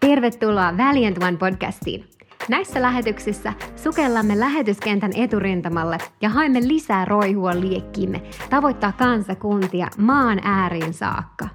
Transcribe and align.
Tervetuloa 0.00 0.76
Valiant 0.76 1.22
One 1.22 1.36
podcastiin. 1.36 2.04
Näissä 2.48 2.82
lähetyksissä 2.82 3.52
sukellamme 3.76 4.40
lähetyskentän 4.40 5.10
eturintamalle 5.16 5.98
ja 6.20 6.28
haemme 6.28 6.68
lisää 6.68 7.04
roihua 7.04 7.60
liekkiimme 7.60 8.22
tavoittaa 8.50 8.92
kansakuntia 8.92 9.88
maan 9.98 10.40
ääriin 10.44 10.94
saakka. 10.94 11.48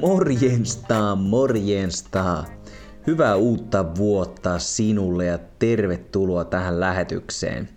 Morjensta, 0.00 1.16
morjensta. 1.16 2.44
Hyvää 3.06 3.36
uutta 3.36 3.94
vuotta 3.96 4.58
sinulle 4.58 5.24
ja 5.24 5.38
tervetuloa 5.58 6.44
tähän 6.44 6.80
lähetykseen. 6.80 7.68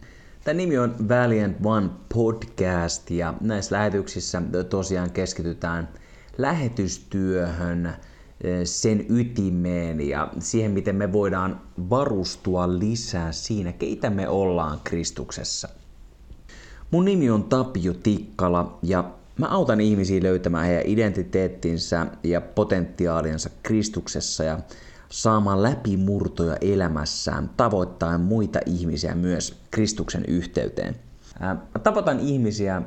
Tämä 0.47 0.57
nimi 0.57 0.77
on 0.77 0.95
Valiant 1.09 1.57
One 1.65 1.89
Podcast 2.13 3.11
ja 3.11 3.33
näissä 3.41 3.75
lähetyksissä 3.75 4.41
tosiaan 4.69 5.11
keskitytään 5.11 5.89
lähetystyöhön, 6.37 7.93
sen 8.63 9.05
ytimeen 9.09 10.09
ja 10.09 10.31
siihen, 10.39 10.71
miten 10.71 10.95
me 10.95 11.13
voidaan 11.13 11.61
varustua 11.89 12.79
lisää 12.79 13.31
siinä, 13.31 13.73
keitä 13.73 14.09
me 14.09 14.29
ollaan 14.29 14.79
Kristuksessa. 14.83 15.69
Mun 16.91 17.05
nimi 17.05 17.29
on 17.29 17.43
Tapio 17.43 17.93
Tikkala 17.93 18.79
ja 18.83 19.11
mä 19.39 19.47
autan 19.47 19.81
ihmisiä 19.81 20.23
löytämään 20.23 20.65
heidän 20.65 20.83
identiteettinsä 20.85 22.07
ja 22.23 22.41
potentiaaliansa 22.41 23.49
Kristuksessa 23.63 24.43
ja 24.43 24.59
saamaan 25.09 25.63
läpimurtoja 25.63 26.57
elämässään 26.61 27.49
tavoittaen 27.57 28.21
muita 28.21 28.59
ihmisiä 28.65 29.15
myös 29.15 29.61
Kristuksen 29.71 30.23
yhteyteen. 30.27 30.95
Mä 31.39 31.57
tavoitan 31.83 32.19
ihmisiä 32.19 32.81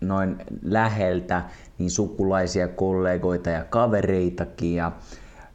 noin 0.00 0.36
läheltä, 0.62 1.44
niin 1.78 1.90
sukulaisia, 1.90 2.68
kollegoita 2.68 3.50
ja 3.50 3.64
kavereitakin 3.64 4.74
ja 4.74 4.92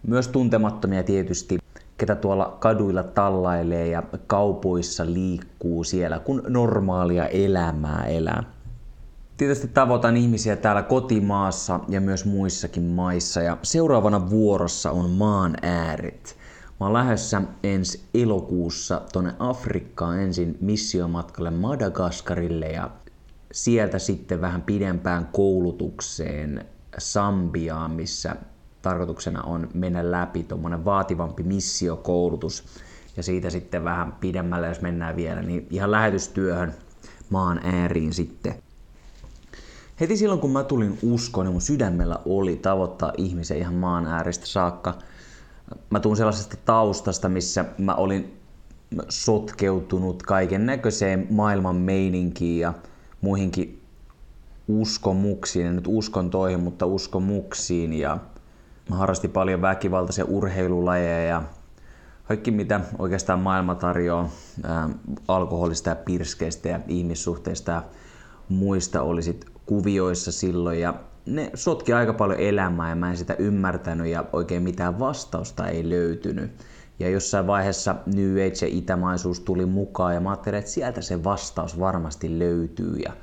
myös 0.07 0.27
tuntemattomia 0.27 1.03
tietysti, 1.03 1.57
ketä 1.97 2.15
tuolla 2.15 2.57
kaduilla 2.59 3.03
tallailee 3.03 3.87
ja 3.87 4.03
kaupoissa 4.27 5.05
liikkuu 5.05 5.83
siellä, 5.83 6.19
kun 6.19 6.43
normaalia 6.47 7.27
elämää 7.27 8.05
elää. 8.05 8.43
Tietysti 9.37 9.67
tavoitan 9.67 10.17
ihmisiä 10.17 10.55
täällä 10.55 10.83
kotimaassa 10.83 11.79
ja 11.89 12.01
myös 12.01 12.25
muissakin 12.25 12.83
maissa 12.83 13.41
ja 13.41 13.57
seuraavana 13.63 14.29
vuorossa 14.29 14.91
on 14.91 15.09
maan 15.09 15.55
ääret. 15.61 16.37
Mä 16.79 16.85
oon 16.85 16.93
lähdössä 16.93 17.41
ensi 17.63 18.03
elokuussa 18.13 19.01
tonne 19.13 19.33
Afrikkaan 19.39 20.19
ensin 20.19 20.57
missiomatkalle 20.61 21.51
Madagaskarille 21.51 22.65
ja 22.65 22.89
sieltä 23.51 23.99
sitten 23.99 24.41
vähän 24.41 24.61
pidempään 24.61 25.29
koulutukseen 25.31 26.65
Sambiaan, 26.97 27.91
missä 27.91 28.35
tarkoituksena 28.81 29.41
on 29.41 29.69
mennä 29.73 30.11
läpi 30.11 30.43
tuommoinen 30.43 30.85
vaativampi 30.85 31.43
missiokoulutus 31.43 32.65
ja 33.17 33.23
siitä 33.23 33.49
sitten 33.49 33.83
vähän 33.83 34.11
pidemmälle, 34.11 34.67
jos 34.67 34.81
mennään 34.81 35.15
vielä, 35.15 35.41
niin 35.41 35.67
ihan 35.69 35.91
lähetystyöhön 35.91 36.73
maan 37.29 37.59
ääriin 37.63 38.13
sitten. 38.13 38.66
Heti 39.99 40.17
silloin 40.17 40.39
kun 40.39 40.51
mä 40.51 40.63
tulin 40.63 40.99
uskoon, 41.03 41.45
niin 41.45 41.53
mun 41.53 41.61
sydämellä 41.61 42.19
oli 42.25 42.55
tavoittaa 42.55 43.13
ihmisiä 43.17 43.57
ihan 43.57 43.73
maan 43.73 44.07
ääristä 44.07 44.45
saakka. 44.45 44.93
Mä 45.89 45.99
tuun 45.99 46.17
sellaisesta 46.17 46.57
taustasta, 46.65 47.29
missä 47.29 47.65
mä 47.77 47.95
olin 47.95 48.37
sotkeutunut 49.09 50.23
kaiken 50.23 50.65
näköiseen 50.65 51.27
maailman 51.29 51.75
meininkiin 51.75 52.59
ja 52.59 52.73
muihinkin 53.21 53.81
uskomuksiin, 54.67 55.65
en 55.65 55.75
nyt 55.75 55.87
uskontoihin, 55.87 56.59
mutta 56.59 56.85
uskomuksiin 56.85 57.93
ja 57.93 58.17
mä 58.89 58.95
harrastin 58.95 59.31
paljon 59.31 59.61
väkivaltaisia 59.61 60.25
urheilulajeja 60.25 61.25
ja 61.27 61.43
kaikki 62.27 62.51
mitä 62.51 62.81
oikeastaan 62.99 63.39
maailma 63.39 63.75
tarjoaa 63.75 64.29
alkoholista 65.27 65.89
ja 65.89 65.95
pirskeistä 65.95 66.69
ja 66.69 66.79
ihmissuhteista 66.87 67.71
ja 67.71 67.83
muista 68.49 69.01
oli 69.01 69.23
sit 69.23 69.56
kuvioissa 69.67 70.31
silloin 70.31 70.79
ja 70.79 70.93
ne 71.25 71.51
sotki 71.53 71.93
aika 71.93 72.13
paljon 72.13 72.39
elämää 72.39 72.89
ja 72.89 72.95
mä 72.95 73.09
en 73.09 73.17
sitä 73.17 73.35
ymmärtänyt 73.39 74.07
ja 74.07 74.25
oikein 74.33 74.63
mitään 74.63 74.99
vastausta 74.99 75.67
ei 75.67 75.89
löytynyt. 75.89 76.51
Ja 76.99 77.09
jossain 77.09 77.47
vaiheessa 77.47 77.95
New 78.05 78.33
Age 78.33 78.65
ja 78.65 78.77
itämaisuus 78.77 79.39
tuli 79.39 79.65
mukaan 79.65 80.13
ja 80.13 80.21
mä 80.21 80.29
ajattelin, 80.29 80.59
että 80.59 80.71
sieltä 80.71 81.01
se 81.01 81.23
vastaus 81.23 81.79
varmasti 81.79 82.39
löytyy. 82.39 82.95
Ja 82.95 83.13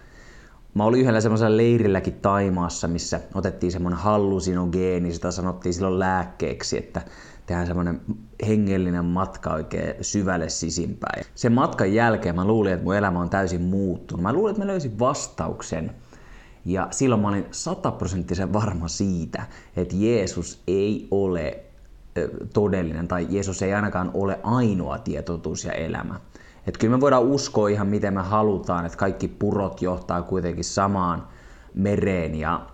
mä 0.74 0.84
olin 0.84 1.00
yhdellä 1.00 1.20
semmoisella 1.20 1.56
leirilläkin 1.56 2.14
Taimaassa, 2.14 2.88
missä 2.88 3.20
otettiin 3.34 3.72
semmoinen 3.72 4.00
hallusinogeeni, 4.00 5.12
sitä 5.12 5.30
sanottiin 5.30 5.74
silloin 5.74 5.98
lääkkeeksi, 5.98 6.78
että 6.78 7.02
tehdään 7.46 7.66
semmoinen 7.66 8.00
hengellinen 8.46 9.04
matka 9.04 9.50
oikein 9.50 9.94
syvälle 10.00 10.48
sisimpään. 10.48 11.24
Sen 11.34 11.52
matkan 11.52 11.94
jälkeen 11.94 12.34
mä 12.34 12.44
luulin, 12.44 12.72
että 12.72 12.84
mun 12.84 12.96
elämä 12.96 13.20
on 13.20 13.30
täysin 13.30 13.62
muuttunut. 13.62 14.22
Mä 14.22 14.32
luulin, 14.32 14.50
että 14.50 14.62
mä 14.62 14.70
löysin 14.72 14.98
vastauksen. 14.98 15.94
Ja 16.64 16.88
silloin 16.90 17.20
mä 17.20 17.28
olin 17.28 17.46
sataprosenttisen 17.50 18.52
varma 18.52 18.88
siitä, 18.88 19.46
että 19.76 19.96
Jeesus 19.98 20.62
ei 20.66 21.08
ole 21.10 21.64
todellinen 22.52 23.08
tai 23.08 23.26
Jeesus 23.30 23.62
ei 23.62 23.74
ainakaan 23.74 24.10
ole 24.14 24.40
ainoa 24.42 24.98
tietotuus 24.98 25.64
ja 25.64 25.72
elämä. 25.72 26.20
Että 26.66 26.78
kyllä 26.78 26.96
me 26.96 27.00
voidaan 27.00 27.22
uskoa 27.22 27.68
ihan 27.68 27.86
miten 27.86 28.14
me 28.14 28.22
halutaan, 28.22 28.86
että 28.86 28.98
kaikki 28.98 29.28
purot 29.28 29.82
johtaa 29.82 30.22
kuitenkin 30.22 30.64
samaan 30.64 31.28
mereen 31.74 32.34
ja 32.34 32.66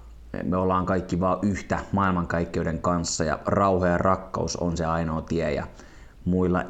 me 0.43 0.57
ollaan 0.57 0.87
kaikki 0.87 1.21
vaan 1.21 1.39
yhtä 1.43 1.79
maailmankaikkeuden 1.93 2.79
kanssa 2.79 3.25
ja 3.25 3.39
rauha 3.47 3.87
ja 3.87 3.99
rakkaus 3.99 4.57
on 4.57 4.77
se 4.77 4.85
ainoa 4.85 5.23
tie 5.23 5.53
ja 5.53 5.67
muilla 6.25 6.65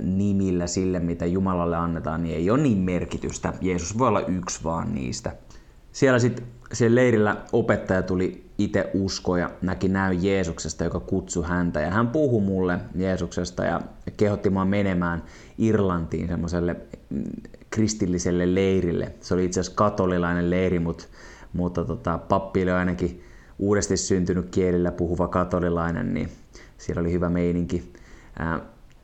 nimillä 0.00 0.66
sille, 0.66 1.00
mitä 1.00 1.26
Jumalalle 1.26 1.76
annetaan, 1.76 2.22
niin 2.22 2.36
ei 2.36 2.50
ole 2.50 2.62
niin 2.62 2.78
merkitystä. 2.78 3.52
Jeesus 3.60 3.98
voi 3.98 4.08
olla 4.08 4.20
yksi 4.20 4.64
vaan 4.64 4.94
niistä. 4.94 5.36
Siellä 5.92 6.18
sitten 6.18 6.46
siellä 6.72 6.94
leirillä 6.94 7.36
opettaja 7.52 8.02
tuli 8.02 8.44
itse 8.58 8.90
usko 8.94 9.36
ja 9.36 9.50
näki 9.62 9.88
näy 9.88 10.14
Jeesuksesta, 10.14 10.84
joka 10.84 11.00
kutsui 11.00 11.44
häntä. 11.44 11.80
Ja 11.80 11.90
hän 11.90 12.08
puhui 12.08 12.42
mulle 12.42 12.78
Jeesuksesta 12.94 13.64
ja 13.64 13.80
kehotti 14.16 14.50
mua 14.50 14.64
menemään 14.64 15.22
Irlantiin 15.58 16.28
semmoiselle 16.28 16.76
mm, 17.10 17.24
kristilliselle 17.70 18.54
leirille. 18.54 19.14
Se 19.20 19.34
oli 19.34 19.44
itse 19.44 19.60
asiassa 19.60 19.76
katolilainen 19.76 20.50
leiri, 20.50 20.78
mutta, 20.78 21.04
mutta 21.52 21.84
tota, 21.84 22.18
pappi 22.18 22.62
oli 22.62 22.70
ainakin 22.70 23.22
uudesti 23.58 23.96
syntynyt 23.96 24.46
kielillä 24.50 24.92
puhuva 24.92 25.28
katolilainen, 25.28 26.14
niin 26.14 26.28
siellä 26.78 27.00
oli 27.00 27.12
hyvä 27.12 27.28
meininki. 27.28 27.92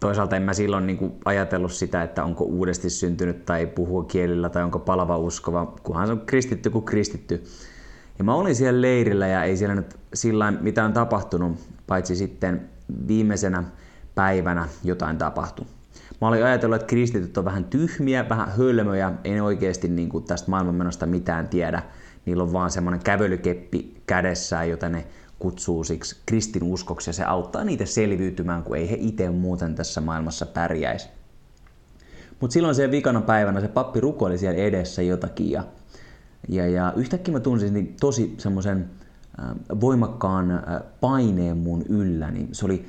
Toisaalta 0.00 0.36
en 0.36 0.42
mä 0.42 0.54
silloin 0.54 0.86
niin 0.86 0.96
kuin 0.96 1.12
ajatellut 1.24 1.72
sitä, 1.72 2.02
että 2.02 2.24
onko 2.24 2.44
uudesti 2.44 2.90
syntynyt 2.90 3.44
tai 3.44 3.66
puhua 3.66 4.04
kielillä 4.04 4.48
tai 4.48 4.62
onko 4.62 4.78
palava 4.78 5.18
uskova, 5.18 5.74
kunhan 5.82 6.06
se 6.06 6.12
on 6.12 6.20
kristitty 6.26 6.70
kuin 6.70 6.84
kristitty. 6.84 7.44
Ja 8.18 8.24
mä 8.24 8.34
olin 8.34 8.54
siellä 8.54 8.80
leirillä 8.80 9.26
ja 9.26 9.44
ei 9.44 9.56
siellä 9.56 9.74
nyt 9.74 9.96
sillä 10.14 10.50
mitään 10.50 10.92
tapahtunut, 10.92 11.58
paitsi 11.86 12.16
sitten 12.16 12.68
viimeisenä 13.08 13.64
päivänä 14.14 14.68
jotain 14.84 15.18
tapahtui. 15.18 15.66
Mä 16.20 16.28
olin 16.28 16.44
ajatellut, 16.44 16.76
että 16.76 16.86
kristityt 16.86 17.38
on 17.38 17.44
vähän 17.44 17.64
tyhmiä, 17.64 18.28
vähän 18.28 18.52
hölmöjä, 18.58 19.12
ei 19.24 19.34
ne 19.34 19.42
oikeasti 19.42 19.88
niin 19.88 20.08
kuin 20.08 20.24
tästä 20.24 20.50
maailmanmenosta 20.50 21.06
mitään 21.06 21.48
tiedä. 21.48 21.82
Niillä 22.26 22.42
on 22.42 22.52
vaan 22.52 22.70
semmoinen 22.70 23.00
kävelykeppi 23.04 24.02
kädessään, 24.06 24.70
jota 24.70 24.88
ne 24.88 25.06
kutsuu 25.40 25.84
siksi 25.84 26.16
kristinuskoksi 26.26 27.10
ja 27.10 27.14
se 27.14 27.24
auttaa 27.24 27.64
niitä 27.64 27.86
selviytymään, 27.86 28.62
kun 28.62 28.76
ei 28.76 28.90
he 28.90 28.96
itse 29.00 29.30
muuten 29.30 29.74
tässä 29.74 30.00
maailmassa 30.00 30.46
pärjäisi. 30.46 31.08
Mutta 32.40 32.54
silloin 32.54 32.74
se 32.74 32.90
vikana 32.90 33.20
päivänä 33.20 33.60
se 33.60 33.68
pappi 33.68 34.00
rukoili 34.00 34.38
siellä 34.38 34.58
edessä 34.58 35.02
jotakin 35.02 35.50
ja 35.50 35.64
ja, 36.48 36.66
ja 36.66 36.92
yhtäkkiä 36.96 37.34
mä 37.34 37.40
tunsin 37.40 37.74
niin 37.74 37.96
tosi 38.00 38.34
semmoisen 38.38 38.90
voimakkaan 39.80 40.62
paineen 41.00 41.56
mun 41.56 41.82
ylläni. 41.88 42.48
Se 42.52 42.64
oli 42.64 42.86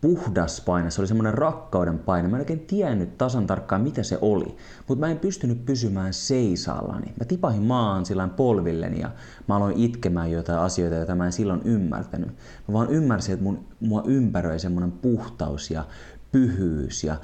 puhdas 0.00 0.60
paine, 0.60 0.90
se 0.90 1.00
oli 1.00 1.08
semmoinen 1.08 1.34
rakkauden 1.34 1.98
paine. 1.98 2.28
Mä 2.28 2.36
en 2.36 2.40
oikein 2.40 2.60
tiennyt 2.66 3.18
tasan 3.18 3.46
tarkkaan, 3.46 3.82
mitä 3.82 4.02
se 4.02 4.18
oli, 4.20 4.56
mutta 4.88 5.06
mä 5.06 5.10
en 5.10 5.18
pystynyt 5.18 5.64
pysymään 5.64 6.12
seisallani. 6.12 7.06
Mä 7.06 7.24
tipahin 7.28 7.62
maan 7.62 8.06
sillä 8.06 8.28
polvilleni 8.28 9.00
ja 9.00 9.10
mä 9.48 9.56
aloin 9.56 9.76
itkemään 9.76 10.30
jotain 10.30 10.58
asioita, 10.58 10.96
joita 10.96 11.14
mä 11.14 11.26
en 11.26 11.32
silloin 11.32 11.62
ymmärtänyt. 11.64 12.28
Mä 12.68 12.72
vaan 12.74 12.90
ymmärsin, 12.90 13.32
että 13.32 13.44
mun, 13.44 13.64
mua 13.80 14.02
ympäröi 14.06 14.58
semmoinen 14.58 14.92
puhtaus 14.92 15.70
ja 15.70 15.84
pyhyys 16.32 17.04
ja 17.04 17.16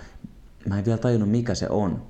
mä 0.69 0.79
en 0.79 0.85
vielä 0.85 0.99
tajunnut, 0.99 1.31
mikä 1.31 1.55
se 1.55 1.69
on. 1.71 2.03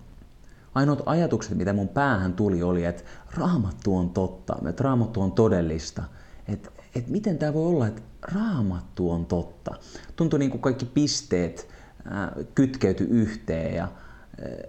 Ainoat 0.74 1.02
ajatukset, 1.06 1.58
mitä 1.58 1.72
mun 1.72 1.88
päähän 1.88 2.32
tuli, 2.32 2.62
oli, 2.62 2.84
että 2.84 3.02
raamattu 3.36 3.96
on 3.96 4.10
totta, 4.10 4.56
että 4.68 4.84
raamattu 4.84 5.20
on 5.20 5.32
todellista. 5.32 6.02
Että 6.48 6.70
et 6.94 7.08
miten 7.08 7.38
tämä 7.38 7.54
voi 7.54 7.66
olla, 7.66 7.86
että 7.86 8.02
raamattu 8.34 9.10
on 9.10 9.26
totta. 9.26 9.74
Tuntui 10.16 10.38
niin 10.38 10.50
kuin 10.50 10.60
kaikki 10.60 10.84
pisteet 10.84 11.68
kytkeyty 12.54 13.04
yhteen 13.10 13.74
ja 13.74 13.88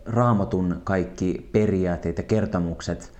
raamatun 0.05 0.81
kaikki 0.83 1.49
periaatteet 1.51 2.17
ja 2.17 2.23
kertomukset 2.23 3.11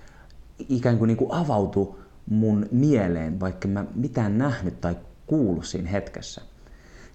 ikään 0.68 0.98
kuin, 0.98 1.08
niin 1.08 1.16
kuin 1.16 1.32
avautui 1.32 1.94
mun 2.30 2.66
mieleen, 2.70 3.40
vaikka 3.40 3.68
mä 3.68 3.84
mitään 3.94 4.38
nähnyt 4.38 4.80
tai 4.80 4.96
kuullut 5.26 5.64
siinä 5.64 5.90
hetkessä. 5.90 6.42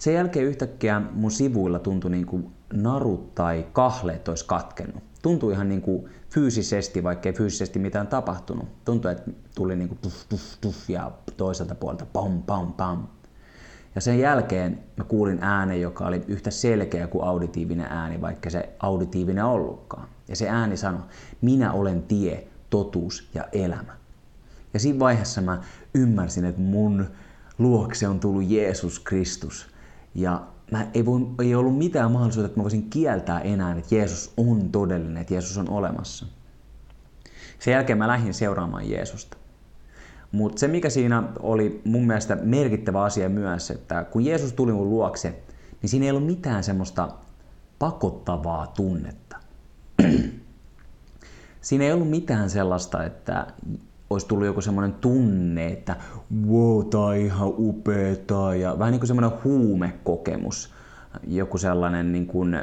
Sen 0.02 0.14
jälkeen 0.14 0.46
yhtäkkiä 0.46 1.02
mun 1.12 1.32
sivuilla 1.32 1.80
tuntui 1.80 2.12
niin 2.12 2.26
kuin 2.26 2.52
narut 2.74 3.36
tai 3.36 3.66
kahleet 3.74 4.28
olisi 4.28 4.46
katkennut. 4.46 5.04
Tuntui 5.22 5.54
ihan 5.54 5.70
niin 5.70 5.82
kuin 5.82 6.06
fyysisesti, 6.30 7.04
vaikka 7.04 7.30
ei 7.30 7.34
fyysisesti 7.34 7.80
mitään 7.80 8.08
tapahtunut. 8.08 8.86
Tuntui, 8.86 9.12
että 9.12 9.32
tuli 9.56 9.76
niin 9.76 9.88
kuin 9.88 9.98
tuff, 9.98 10.16
tuff, 10.30 10.44
tuff 10.62 10.90
ja 10.90 11.12
toiselta 11.38 11.76
puolelta 11.76 12.06
pam, 12.06 12.42
pam, 12.42 12.74
pam. 12.74 13.08
Ja 13.96 14.02
sen 14.02 14.20
jälkeen 14.20 14.80
mä 14.98 15.04
kuulin 15.04 15.40
äänen, 15.42 15.82
joka 15.82 16.08
oli 16.08 16.22
yhtä 16.28 16.52
selkeä 16.52 17.08
kuin 17.08 17.24
auditiivinen 17.24 17.88
ääni, 17.90 18.22
vaikka 18.22 18.50
se 18.50 18.70
auditiivinen 18.80 19.46
ollutkaan. 19.46 20.08
Ja 20.28 20.36
se 20.36 20.50
ääni 20.50 20.78
sanoi, 20.78 21.02
minä 21.42 21.74
olen 21.74 22.04
tie, 22.04 22.48
totuus 22.70 23.30
ja 23.34 23.48
elämä. 23.52 23.94
Ja 24.74 24.80
siinä 24.80 25.00
vaiheessa 25.00 25.42
mä 25.42 25.62
ymmärsin, 25.94 26.46
että 26.46 26.62
mun 26.62 27.06
luokse 27.58 28.08
on 28.08 28.20
tullut 28.20 28.50
Jeesus 28.50 29.00
Kristus. 29.00 29.71
Ja 30.16 30.42
mä 30.72 30.88
ei, 30.94 31.06
voi, 31.06 31.22
ei 31.40 31.56
ollut 31.56 31.78
mitään 31.78 32.12
mahdollisuutta, 32.12 32.46
että 32.46 32.60
mä 32.60 32.64
voisin 32.64 32.90
kieltää 32.90 33.40
enää, 33.40 33.76
että 33.76 33.96
Jeesus 33.96 34.34
on 34.38 34.70
todellinen, 34.70 35.18
että 35.18 35.34
Jeesus 35.34 35.58
on 35.58 35.70
olemassa. 35.70 36.26
Sen 37.60 37.72
jälkeen 37.72 37.98
mä 37.98 38.08
lähdin 38.08 38.34
seuraamaan 38.34 38.90
Jeesusta. 38.90 39.38
Mutta 40.32 40.60
se, 40.60 40.68
mikä 40.68 40.90
siinä 40.90 41.24
oli 41.40 41.82
mun 41.86 42.08
mielestä 42.08 42.36
merkittävä 42.36 43.04
asia 43.04 43.30
myös, 43.30 43.72
että 43.72 44.04
kun 44.04 44.26
Jeesus 44.26 44.54
tuli 44.54 44.72
mun 44.72 44.90
luokse, 44.90 45.44
niin 45.82 45.90
siinä 45.90 46.06
ei 46.06 46.12
ollut 46.12 46.26
mitään 46.26 46.64
semmoista 46.64 47.10
pakottavaa 47.80 48.68
tunnetta. 48.68 49.38
siinä 51.62 51.84
ei 51.84 51.94
ollut 51.94 52.10
mitään 52.10 52.50
sellaista, 52.50 53.04
että 53.04 53.48
olisi 54.14 54.28
tullut 54.28 54.46
joku 54.46 54.62
semmoinen 54.62 54.94
tunne, 54.94 55.68
että 55.68 55.96
wow, 56.48 56.90
tää 56.90 57.02
on 57.02 57.16
ihan 57.16 57.54
upeeta 57.58 58.56
ja 58.56 58.80
vähän 58.80 58.92
niin 58.92 59.00
kuin 59.00 59.08
semmoinen 59.08 59.40
huumekokemus, 59.44 60.74
joku 61.28 61.58
sellainen 61.58 62.12
niin 62.12 62.28
kuin 62.28 62.56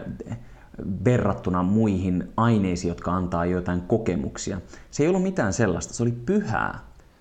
verrattuna 1.04 1.62
muihin 1.62 2.32
aineisiin, 2.36 2.88
jotka 2.88 3.12
antaa 3.12 3.46
jotain 3.46 3.80
kokemuksia. 3.80 4.60
Se 4.90 5.02
ei 5.02 5.08
ollut 5.08 5.22
mitään 5.22 5.52
sellaista, 5.52 5.94
se 5.94 6.02
oli 6.02 6.12
pyhää. 6.12 6.78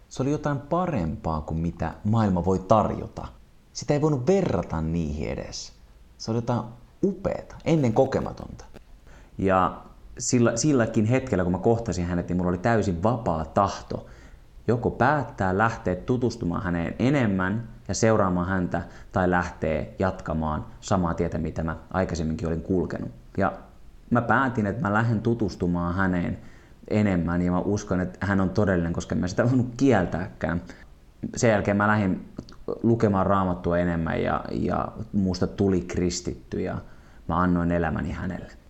Se 0.09 0.23
oli 0.23 0.31
jotain 0.31 0.59
parempaa 0.59 1.41
kuin 1.41 1.59
mitä 1.59 1.93
maailma 2.03 2.45
voi 2.45 2.59
tarjota. 2.59 3.27
Sitä 3.73 3.93
ei 3.93 4.01
voinut 4.01 4.27
verrata 4.27 4.81
niihin 4.81 5.29
edes. 5.29 5.73
Se 6.17 6.31
oli 6.31 6.37
jotain 6.37 6.61
upeata, 7.03 7.55
ennen 7.65 7.93
kokematonta. 7.93 8.65
Ja 9.37 9.81
sillä, 10.19 10.57
silläkin 10.57 11.05
hetkellä, 11.05 11.43
kun 11.43 11.53
mä 11.53 11.57
kohtasin 11.57 12.05
hänet, 12.05 12.27
niin 12.27 12.37
mulla 12.37 12.49
oli 12.49 12.57
täysin 12.57 13.03
vapaa 13.03 13.45
tahto 13.45 14.05
joko 14.67 14.91
päättää 14.91 15.57
lähteä 15.57 15.95
tutustumaan 15.95 16.63
häneen 16.63 16.95
enemmän 16.99 17.67
ja 17.87 17.93
seuraamaan 17.93 18.47
häntä 18.47 18.81
tai 19.11 19.31
lähtee 19.31 19.95
jatkamaan 19.99 20.65
samaa 20.81 21.13
tietä, 21.13 21.37
mitä 21.37 21.63
mä 21.63 21.75
aikaisemminkin 21.93 22.47
olin 22.47 22.61
kulkenut. 22.61 23.11
Ja 23.37 23.53
mä 24.09 24.21
päätin, 24.21 24.67
että 24.67 24.81
mä 24.81 24.93
lähden 24.93 25.21
tutustumaan 25.21 25.95
häneen 25.95 26.37
enemmän 26.87 27.41
ja 27.41 27.51
mä 27.51 27.59
uskon, 27.59 27.99
että 28.01 28.25
hän 28.25 28.41
on 28.41 28.49
todellinen, 28.49 28.93
koska 28.93 29.15
mä 29.15 29.27
sitä 29.27 29.49
voinut 29.49 29.73
kieltääkään. 29.77 30.61
Sen 31.35 31.49
jälkeen 31.49 31.77
mä 31.77 31.87
lähdin 31.87 32.33
lukemaan 32.83 33.25
raamattua 33.25 33.77
enemmän 33.77 34.23
ja, 34.23 34.43
ja 34.51 34.87
musta 35.13 35.47
tuli 35.47 35.81
kristitty 35.81 36.61
ja 36.61 36.77
mä 37.27 37.41
annoin 37.41 37.71
elämäni 37.71 38.11
hänelle 38.11 38.66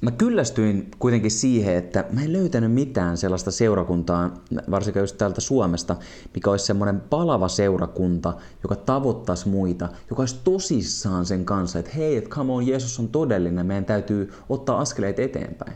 mä 0.00 0.10
kyllästyin 0.10 0.90
kuitenkin 0.98 1.30
siihen, 1.30 1.76
että 1.76 2.04
mä 2.12 2.22
en 2.22 2.32
löytänyt 2.32 2.72
mitään 2.72 3.16
sellaista 3.16 3.50
seurakuntaa, 3.50 4.30
varsinkin 4.70 5.00
just 5.00 5.18
täältä 5.18 5.40
Suomesta, 5.40 5.96
mikä 6.34 6.50
olisi 6.50 6.66
semmoinen 6.66 7.00
palava 7.00 7.48
seurakunta, 7.48 8.34
joka 8.62 8.76
tavoittaisi 8.76 9.48
muita, 9.48 9.88
joka 10.10 10.22
olisi 10.22 10.40
tosissaan 10.44 11.26
sen 11.26 11.44
kanssa, 11.44 11.78
että 11.78 11.90
hei, 11.96 12.16
että 12.16 12.30
come 12.30 12.52
on, 12.52 12.66
Jeesus 12.66 13.00
on 13.00 13.08
todellinen, 13.08 13.66
meidän 13.66 13.84
täytyy 13.84 14.32
ottaa 14.48 14.80
askeleet 14.80 15.18
eteenpäin. 15.18 15.72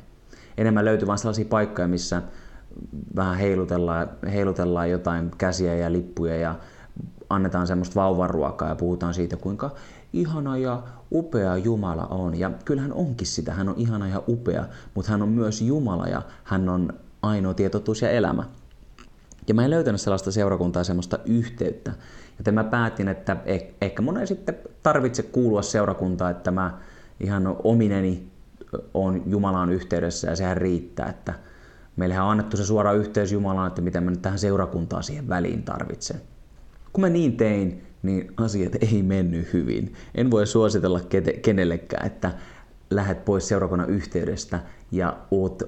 Enemmän 0.59 0.85
löytyy 0.85 1.09
vain 1.09 1.19
sellaisia 1.19 1.45
paikkoja, 1.45 1.89
missä 1.89 2.23
vähän 3.17 3.39
heilutellaan, 3.39 4.11
heilutellaan 4.33 4.91
jotain 4.91 5.31
käsiä 5.39 5.75
ja 5.75 5.93
lippuja 5.93 6.37
ja 6.37 6.55
annetaan 7.31 7.67
semmoista 7.67 7.95
vauvaruokaa 7.95 8.69
ja 8.69 8.75
puhutaan 8.75 9.15
siitä, 9.15 9.37
kuinka 9.37 9.71
ihana 10.13 10.57
ja 10.57 10.83
upea 11.15 11.57
Jumala 11.57 12.07
on. 12.07 12.39
Ja 12.39 12.51
kyllähän 12.65 12.93
onkin 12.93 13.27
sitä, 13.27 13.55
hän 13.55 13.69
on 13.69 13.75
ihana 13.79 14.09
ja 14.09 14.23
upea, 14.29 14.65
mutta 14.95 15.11
hän 15.11 15.23
on 15.23 15.29
myös 15.29 15.63
Jumala 15.63 16.07
ja 16.07 16.23
hän 16.45 16.69
on 16.69 16.93
ainoa 17.23 17.55
tietotuus 17.55 18.03
ja 18.03 18.11
elämä. 18.11 18.45
Ja 19.49 19.55
mä 19.55 19.65
en 19.65 19.71
löytänyt 19.71 20.01
sellaista 20.01 20.33
seurakuntaa, 20.33 20.85
sellaista 20.85 21.19
yhteyttä. 21.25 21.93
Joten 22.39 22.55
mä 22.55 22.65
päätin, 22.65 23.09
että 23.09 23.37
eh, 23.45 23.67
ehkä 23.81 24.03
mun 24.03 24.19
ei 24.19 24.27
sitten 24.27 24.55
tarvitse 24.83 25.23
kuulua 25.23 25.63
seurakuntaan, 25.63 26.31
että 26.31 26.51
mä 26.51 26.79
ihan 27.21 27.57
omineni 27.65 28.35
on 28.95 29.23
Jumalan 29.27 29.71
yhteydessä 29.71 30.31
ja 30.31 30.37
sehän 30.37 30.57
riittää, 30.57 31.09
että 31.09 31.35
meillähän 31.97 32.25
on 32.25 32.31
annettu 32.31 32.57
se 32.57 32.65
suora 32.65 32.93
yhteys 32.93 33.33
Jumalaan, 33.33 33.69
että 33.69 33.83
mitä 33.83 34.01
mä 34.01 34.11
nyt 34.11 34.23
tähän 34.23 34.39
seurakuntaan 34.39 35.03
siihen 35.03 35.29
väliin 35.29 35.63
tarvitsen. 35.63 36.21
Kun 36.93 37.01
mä 37.01 37.09
niin 37.09 37.37
tein, 37.37 37.87
niin 38.05 38.33
asiat 38.37 38.75
ei 38.93 39.03
mennyt 39.03 39.53
hyvin. 39.53 39.93
En 40.15 40.31
voi 40.31 40.47
suositella 40.47 41.01
kenellekään, 41.43 42.07
että 42.07 42.33
lähdet 42.91 43.25
pois 43.25 43.49
seurakunnan 43.49 43.91
yhteydestä 43.91 44.61
ja 44.93 45.17
oot 45.31 45.63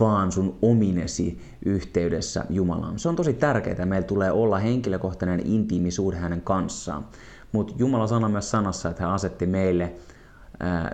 vaan 0.00 0.32
sun 0.32 0.58
ominesi 0.62 1.40
yhteydessä 1.64 2.44
Jumalaan. 2.50 2.98
Se 2.98 3.08
on 3.08 3.16
tosi 3.16 3.32
tärkeää. 3.32 3.86
Meillä 3.86 4.06
tulee 4.06 4.30
olla 4.30 4.58
henkilökohtainen 4.58 5.46
intiimisuus 5.46 6.14
hänen 6.14 6.40
kanssaan. 6.40 7.06
Mutta 7.52 7.74
Jumala 7.78 8.06
sanoi 8.06 8.30
myös 8.30 8.50
sanassa, 8.50 8.88
että 8.88 9.02
hän 9.02 9.12
asetti 9.12 9.46
meille 9.46 9.92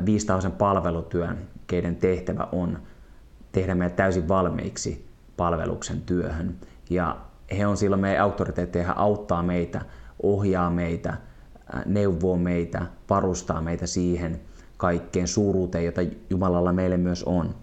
viistausen 0.07 0.53
palvelutyön, 0.53 1.39
keiden 1.67 1.97
tehtävä 1.97 2.49
on 2.53 2.79
tehdä 3.53 3.75
meidät 3.75 3.97
täysin 3.97 4.29
valmiiksi 4.29 5.07
palveluksen 5.37 6.01
työhön. 6.01 6.57
Ja 6.91 7.17
he 7.59 7.67
on 7.67 7.77
silloin 7.77 8.01
meidän 8.01 8.25
auktoriteetteja, 8.25 8.87
hän 8.87 8.99
auttaa 8.99 9.43
meitä 9.43 9.81
ohjaa 10.23 10.71
meitä, 10.71 11.17
neuvoo 11.87 12.37
meitä, 12.37 12.87
varustaa 13.11 13.63
meitä 13.63 13.87
siihen 13.87 14.41
kaikkeen 14.77 15.29
suuruuteen, 15.29 15.85
jota 15.85 16.01
Jumalalla 16.31 16.73
meille 16.73 16.97
myös 16.97 17.25
on. 17.25 17.55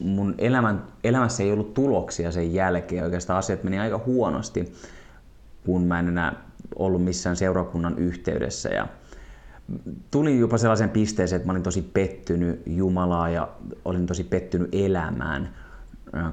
Mun 0.00 0.34
elämän, 0.38 0.84
elämässä 1.04 1.42
ei 1.42 1.52
ollut 1.52 1.74
tuloksia 1.74 2.32
sen 2.32 2.54
jälkeen. 2.54 3.04
Oikeastaan 3.04 3.38
asiat 3.38 3.64
meni 3.64 3.78
aika 3.78 4.00
huonosti, 4.06 4.72
kun 5.66 5.84
mä 5.84 5.98
en 5.98 6.08
enää 6.08 6.34
ollut 6.76 7.04
missään 7.04 7.36
seurakunnan 7.36 7.98
yhteydessä. 7.98 8.68
Ja 8.68 8.88
tulin 10.10 10.40
jopa 10.40 10.58
sellaisen 10.58 10.90
pisteeseen, 10.90 11.36
että 11.36 11.46
mä 11.46 11.52
olin 11.52 11.62
tosi 11.62 11.82
pettynyt 11.82 12.62
Jumalaa 12.66 13.28
ja 13.28 13.48
olin 13.84 14.06
tosi 14.06 14.24
pettynyt 14.24 14.68
elämään, 14.72 15.48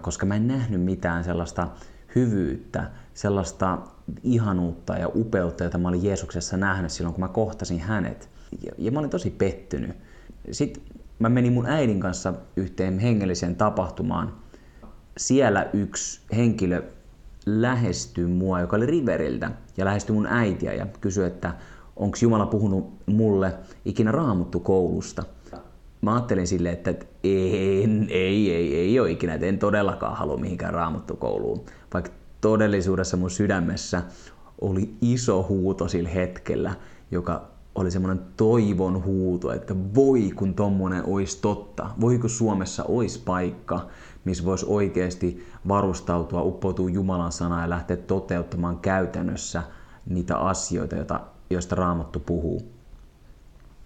koska 0.02 0.26
mä 0.26 0.36
en 0.36 0.48
nähnyt 0.48 0.82
mitään 0.82 1.24
sellaista 1.24 1.68
hyvyyttä, 2.16 2.92
sellaista 3.14 3.78
ihanuutta 4.24 4.98
ja 4.98 5.10
upeutta, 5.16 5.64
jota 5.64 5.78
mä 5.78 5.88
olin 5.88 6.04
Jeesuksessa 6.04 6.58
nähnyt 6.58 6.92
silloin, 6.92 7.14
kun 7.14 7.24
mä 7.24 7.28
kohtasin 7.28 7.80
hänet. 7.80 8.30
Ja, 8.66 8.72
ja 8.78 8.92
mä 8.92 9.00
olin 9.00 9.10
tosi 9.10 9.30
pettynyt. 9.30 9.92
Sitten 10.52 10.84
mä 11.20 11.30
menin 11.30 11.54
mun 11.54 11.66
äidin 11.66 12.00
kanssa 12.00 12.34
yhteen 12.56 13.00
hengelliseen 13.00 13.56
tapahtumaan. 13.56 14.34
Siellä 15.18 15.70
yksi 15.74 16.22
henkilö 16.36 16.84
lähestyi 17.46 18.26
mua, 18.26 18.60
joka 18.60 18.76
oli 18.76 18.86
Riveriltä, 18.86 19.52
ja 19.78 19.86
lähestyi 19.86 20.14
mun 20.16 20.28
äitiä 20.28 20.74
ja 20.74 20.88
kysyi, 21.02 21.26
että 21.26 21.54
onko 21.96 22.18
Jumala 22.22 22.46
puhunut 22.46 22.94
mulle 23.06 23.54
ikinä 23.86 24.12
raamuttu 24.12 24.60
koulusta. 24.60 25.24
Mä 26.02 26.14
ajattelin 26.14 26.48
silleen, 26.48 26.74
että 26.74 26.90
en, 27.24 28.08
ei, 28.10 28.54
ei, 28.54 28.76
ei 28.76 29.00
ole 29.00 29.12
ikinä, 29.12 29.34
että 29.34 29.46
en 29.46 29.60
todellakaan 29.60 30.18
halua 30.18 30.38
mihinkään 30.38 30.74
raamuttu 30.74 31.16
kouluun. 31.16 31.62
Vaikka 31.94 32.12
todellisuudessa 32.42 33.18
mun 33.18 33.30
sydämessä 33.30 34.04
oli 34.62 34.94
iso 35.02 35.46
huuto 35.50 35.88
sillä 35.88 36.10
hetkellä, 36.10 36.76
joka 37.12 37.52
oli 37.76 37.92
semmoinen 37.92 38.26
toivon 38.38 39.04
huuto, 39.04 39.52
että 39.54 39.76
voi 39.96 40.32
kun 40.36 40.54
tommonen 40.54 41.06
olisi 41.06 41.42
totta, 41.42 41.90
voi 42.02 42.18
kun 42.18 42.30
Suomessa 42.30 42.84
olisi 42.84 43.22
paikka, 43.26 43.88
missä 44.26 44.46
voisi 44.46 44.66
oikeasti 44.70 45.48
varustautua, 45.68 46.42
uppoutua 46.42 46.90
Jumalan 46.90 47.32
sanaa 47.32 47.62
ja 47.62 47.70
lähteä 47.70 47.98
toteuttamaan 47.98 48.80
käytännössä 48.80 49.64
niitä 50.06 50.38
asioita, 50.38 51.20
joista 51.50 51.76
Raamattu 51.76 52.20
puhuu. 52.20 52.62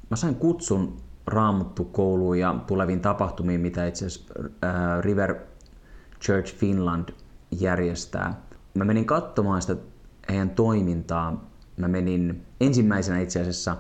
Mä 0.10 0.18
sain 0.18 0.36
kutsun 0.36 0.98
Raamattu-kouluun 1.28 2.40
ja 2.40 2.56
tuleviin 2.68 3.00
tapahtumiin, 3.00 3.62
mitä 3.62 3.88
itse 3.88 4.06
asiassa 4.06 4.34
äh, 4.64 5.00
River 5.02 5.36
Church 6.22 6.56
Finland 6.56 7.10
järjestää. 7.60 8.42
Mä 8.74 8.86
menin 8.86 9.06
katsomaan 9.06 9.62
sitä 9.62 9.76
heidän 10.30 10.50
toimintaa. 10.50 11.46
Mä 11.78 11.88
menin 11.88 12.46
ensimmäisenä 12.62 13.20
itse 13.20 13.42
asiassa 13.42 13.78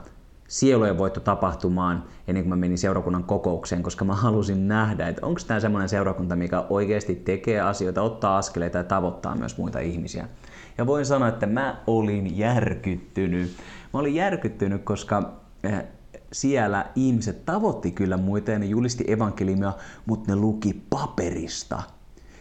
sielujen 0.47 0.97
voitto 0.97 1.19
tapahtumaan 1.19 2.03
ennen 2.27 2.43
kuin 2.43 2.49
mä 2.49 2.55
menin 2.55 2.77
seurakunnan 2.77 3.23
kokoukseen, 3.23 3.83
koska 3.83 4.05
mä 4.05 4.15
halusin 4.15 4.67
nähdä, 4.67 5.07
että 5.07 5.25
onko 5.25 5.41
tämä 5.47 5.59
semmoinen 5.59 5.89
seurakunta, 5.89 6.35
mikä 6.35 6.65
oikeasti 6.69 7.15
tekee 7.15 7.61
asioita, 7.61 8.01
ottaa 8.01 8.37
askeleita 8.37 8.77
ja 8.77 8.83
tavoittaa 8.83 9.35
myös 9.35 9.57
muita 9.57 9.79
ihmisiä. 9.79 10.27
Ja 10.77 10.85
voin 10.85 11.05
sanoa, 11.05 11.27
että 11.27 11.45
mä 11.45 11.81
olin 11.87 12.37
järkyttynyt. 12.37 13.57
Mä 13.93 13.99
olin 13.99 14.15
järkyttynyt, 14.15 14.83
koska 14.83 15.33
eh, 15.63 15.83
siellä 16.36 16.86
ihmiset 16.96 17.46
tavoitti 17.46 17.92
kyllä 17.92 18.18
muita 18.18 18.51
ja 18.51 18.60
ne 18.60 18.65
julisti 18.65 19.04
evankeliumia, 19.08 19.74
mutta 20.06 20.32
ne 20.32 20.36
luki 20.36 20.82
paperista. 20.89 21.84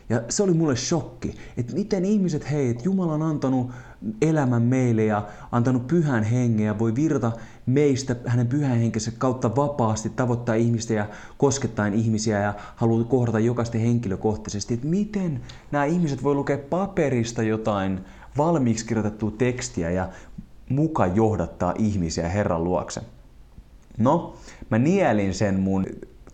Ja 0.08 0.22
se 0.28 0.42
oli 0.42 0.52
mulle 0.54 0.76
shokki, 0.76 1.34
että 1.56 1.74
miten 1.74 2.04
ihmiset, 2.04 2.50
hei, 2.50 2.68
että 2.68 2.84
Jumala 2.84 3.12
on 3.12 3.22
antanut 3.22 3.70
elämän 4.22 4.62
meille 4.62 5.04
ja 5.04 5.26
antanut 5.52 5.86
pyhän 5.86 6.24
hengen 6.24 6.66
ja 6.66 6.78
voi 6.78 6.94
virta 6.94 7.32
meistä 7.66 8.16
hänen 8.26 8.46
pyhän 8.46 8.78
henkensä 8.78 9.12
kautta 9.18 9.56
vapaasti 9.56 10.10
tavoittaa 10.10 10.54
ihmistä 10.54 10.94
ja 10.94 11.08
koskettain 11.38 11.94
ihmisiä 11.94 12.40
ja 12.40 12.54
haluaa 12.76 13.04
kohdata 13.04 13.38
jokaista 13.38 13.78
henkilökohtaisesti. 13.78 14.74
Että 14.74 14.86
miten 14.86 15.40
nämä 15.70 15.84
ihmiset 15.84 16.22
voi 16.22 16.34
lukea 16.34 16.58
paperista 16.58 17.42
jotain 17.42 18.00
valmiiksi 18.36 18.86
kirjoitettua 18.86 19.30
tekstiä 19.30 19.90
ja 19.90 20.08
muka 20.68 21.06
johdattaa 21.06 21.74
ihmisiä 21.78 22.28
Herran 22.28 22.64
luokse. 22.64 23.00
No, 23.98 24.36
mä 24.70 24.78
nielin 24.78 25.34
sen 25.34 25.60
mun 25.60 25.86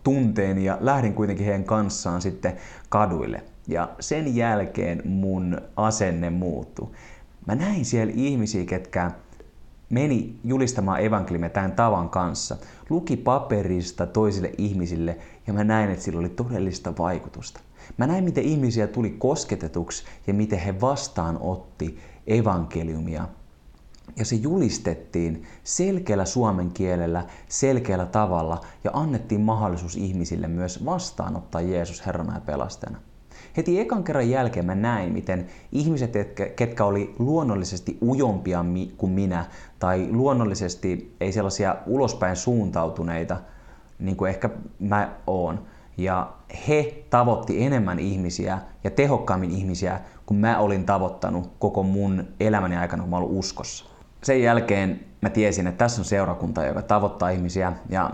tunteen 0.03 0.59
ja 0.59 0.79
lähdin 0.81 1.15
kuitenkin 1.15 1.47
heidän 1.47 1.65
kanssaan 1.65 2.23
sitten 2.23 2.57
kaduille. 2.89 3.43
Ja 3.69 3.89
sen 4.01 4.37
jälkeen 4.37 5.03
mun 5.05 5.61
asenne 5.77 6.31
muuttui. 6.31 6.89
Mä 7.47 7.55
näin 7.55 7.85
siellä 7.85 8.13
ihmisiä, 8.17 8.65
ketkä 8.65 9.11
meni 9.91 10.37
julistamaan 10.45 11.05
evankeliumia 11.05 11.49
tämän 11.49 11.73
tavan 11.73 12.09
kanssa, 12.09 12.57
luki 12.91 13.17
paperista 13.17 14.07
toisille 14.07 14.53
ihmisille 14.59 15.19
ja 15.47 15.53
mä 15.53 15.65
näin, 15.65 15.91
että 15.91 16.05
sillä 16.05 16.21
oli 16.21 16.29
todellista 16.29 16.93
vaikutusta. 16.99 17.61
Mä 17.97 18.07
näin, 18.07 18.25
miten 18.25 18.45
ihmisiä 18.45 18.87
tuli 18.87 19.11
kosketetuksi 19.11 20.05
ja 20.27 20.35
miten 20.35 20.59
he 20.59 20.81
vastaanotti 20.81 21.99
evankeliumia. 22.27 23.29
Ja 24.17 24.25
se 24.25 24.37
julistettiin 24.37 25.43
selkeällä 25.65 26.25
suomen 26.25 26.71
kielellä, 26.71 27.25
selkeällä 27.49 28.07
tavalla 28.07 28.61
ja 28.85 28.91
annettiin 28.95 29.41
mahdollisuus 29.41 29.97
ihmisille 29.97 30.49
myös 30.49 30.85
vastaanottaa 30.85 31.61
Jeesus 31.61 32.07
Herrana 32.07 32.35
ja 32.35 32.41
pelastajana. 32.41 32.99
Heti 33.57 33.81
ekan 33.81 34.05
kerran 34.05 34.31
jälkeen 34.31 34.67
mä 34.67 34.75
näin, 34.75 35.13
miten 35.13 35.47
ihmiset, 35.73 36.13
ketkä 36.57 36.85
oli 36.85 37.15
luonnollisesti 37.19 37.99
ujompia 38.03 38.65
kuin 38.97 39.13
minä, 39.13 39.47
tai 39.79 40.09
luonnollisesti 40.11 41.17
ei 41.21 41.33
sellaisia 41.33 41.77
ulospäin 41.87 42.37
suuntautuneita, 42.37 43.37
niin 43.99 44.17
kuin 44.17 44.29
ehkä 44.29 44.51
mä 44.79 45.17
oon, 45.27 45.67
ja 45.97 46.33
he 46.69 47.05
tavoitti 47.11 47.65
enemmän 47.65 47.99
ihmisiä 47.99 48.59
ja 48.85 48.91
tehokkaammin 48.91 49.51
ihmisiä 49.51 50.01
kuin 50.27 50.39
mä 50.39 50.59
olin 50.59 50.87
tavoittanut 50.87 51.53
koko 51.59 51.83
mun 51.83 52.25
elämäni 52.41 52.77
aikana, 52.77 53.03
kun 53.03 53.11
mä 53.11 53.17
olin 53.17 53.39
uskossa. 53.39 53.90
Sen 54.23 54.43
jälkeen 54.43 55.01
mä 55.21 55.31
tiesin, 55.31 55.67
että 55.67 55.79
tässä 55.79 56.01
on 56.01 56.05
seurakunta, 56.05 56.65
joka 56.65 56.83
tavoittaa 56.83 57.29
ihmisiä 57.29 57.73
ja 57.89 58.11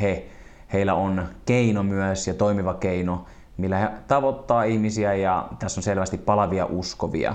he, 0.00 0.26
heillä 0.72 0.94
on 0.94 1.28
keino 1.46 1.82
myös 1.82 2.26
ja 2.26 2.34
toimiva 2.34 2.74
keino, 2.74 3.24
millä 3.56 3.78
he 3.78 3.88
tavoittaa 4.08 4.62
ihmisiä 4.62 5.14
ja 5.14 5.48
tässä 5.58 5.78
on 5.78 5.82
selvästi 5.82 6.18
palavia 6.18 6.66
uskovia, 6.66 7.34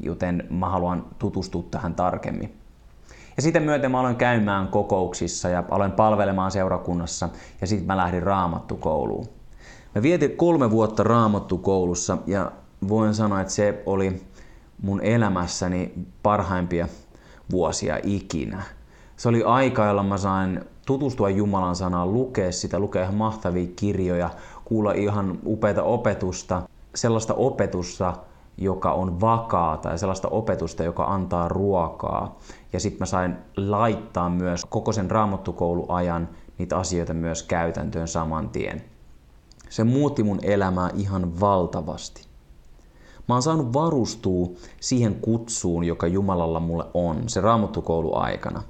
joten 0.00 0.46
mä 0.50 0.68
haluan 0.68 1.06
tutustua 1.18 1.64
tähän 1.70 1.94
tarkemmin. 1.94 2.54
Ja 3.36 3.42
sitten 3.42 3.62
myöten 3.62 3.90
mä 3.90 4.00
aloin 4.00 4.16
käymään 4.16 4.68
kokouksissa 4.68 5.48
ja 5.48 5.64
aloin 5.70 5.92
palvelemaan 5.92 6.50
seurakunnassa 6.50 7.28
ja 7.60 7.66
sitten 7.66 7.86
mä 7.86 7.96
lähdin 7.96 8.22
raamattukouluun. 8.22 9.28
Mä 9.94 10.02
vietin 10.02 10.36
kolme 10.36 10.70
vuotta 10.70 11.02
raamattukoulussa 11.02 12.18
ja 12.26 12.52
voin 12.88 13.14
sanoa, 13.14 13.40
että 13.40 13.52
se 13.52 13.82
oli 13.86 14.22
mun 14.82 15.00
elämässäni 15.00 15.92
parhaimpia 16.22 16.88
vuosia 17.50 17.98
ikinä. 18.02 18.62
Se 19.16 19.28
oli 19.28 19.42
aika, 19.42 19.86
jolloin 19.86 20.06
mä 20.06 20.18
sain 20.18 20.60
tutustua 20.86 21.30
Jumalan 21.30 21.76
sanaan, 21.76 22.12
lukea 22.12 22.52
sitä, 22.52 22.78
lukea 22.78 23.02
ihan 23.02 23.14
mahtavia 23.14 23.68
kirjoja, 23.76 24.30
kuulla 24.64 24.92
ihan 24.92 25.38
upeita 25.46 25.82
opetusta, 25.82 26.62
sellaista 26.94 27.34
opetusta, 27.34 28.14
joka 28.58 28.92
on 28.92 29.20
vakaata 29.20 29.88
ja 29.88 29.98
sellaista 29.98 30.28
opetusta, 30.28 30.82
joka 30.82 31.04
antaa 31.04 31.48
ruokaa. 31.48 32.38
Ja 32.72 32.80
sitten 32.80 32.98
mä 32.98 33.06
sain 33.06 33.36
laittaa 33.56 34.30
myös 34.30 34.64
koko 34.64 34.92
sen 34.92 35.10
raamattukouluajan 35.10 36.28
niitä 36.58 36.76
asioita 36.76 37.14
myös 37.14 37.42
käytäntöön 37.42 38.08
saman 38.08 38.48
tien. 38.48 38.84
Se 39.68 39.84
muutti 39.84 40.22
mun 40.22 40.38
elämää 40.42 40.90
ihan 40.94 41.40
valtavasti. 41.40 42.31
Mä 43.28 43.34
oon 43.34 43.42
saanut 43.42 43.72
varustua 43.72 44.48
siihen 44.80 45.14
kutsuun, 45.14 45.84
joka 45.84 46.06
Jumalalla 46.06 46.60
mulle 46.60 46.84
on, 46.94 47.28
se 47.28 47.40
raamattukoulu 47.40 48.16
aikana. 48.16 48.62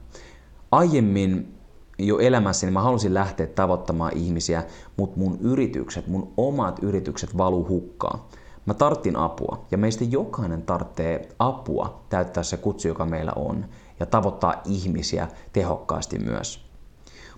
Aiemmin 0.70 1.54
jo 1.98 2.18
elämässäni 2.18 2.72
mä 2.72 2.82
halusin 2.82 3.14
lähteä 3.14 3.46
tavoittamaan 3.46 4.16
ihmisiä, 4.16 4.64
mutta 4.96 5.18
mun 5.20 5.38
yritykset, 5.40 6.06
mun 6.06 6.32
omat 6.36 6.78
yritykset 6.82 7.38
valu 7.38 7.68
hukkaan. 7.68 8.20
Mä 8.66 8.74
tarttin 8.74 9.16
apua 9.16 9.64
ja 9.70 9.78
meistä 9.78 10.04
jokainen 10.04 10.62
tarvitsee 10.62 11.28
apua 11.38 12.00
täyttää 12.08 12.42
se 12.42 12.56
kutsu, 12.56 12.88
joka 12.88 13.06
meillä 13.06 13.32
on 13.36 13.64
ja 14.00 14.06
tavoittaa 14.06 14.54
ihmisiä 14.64 15.28
tehokkaasti 15.52 16.18
myös. 16.18 16.64